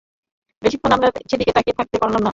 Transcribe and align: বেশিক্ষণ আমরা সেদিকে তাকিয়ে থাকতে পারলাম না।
বেশিক্ষণ 0.63 0.91
আমরা 0.91 1.07
সেদিকে 1.29 1.51
তাকিয়ে 1.51 1.77
থাকতে 1.79 1.97
পারলাম 1.97 2.21
না। 2.21 2.29